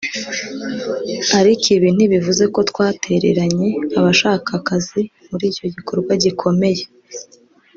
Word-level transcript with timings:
Ariko 1.39 1.65
ibi 1.75 1.89
ntibivuze 1.95 2.43
ko 2.53 2.59
twatereranye 2.69 3.67
abashaka 3.99 4.49
akazi 4.59 5.01
muri 5.29 5.43
icyo 5.51 5.65
gikorwa 5.75 6.11
gikomeye 6.23 6.83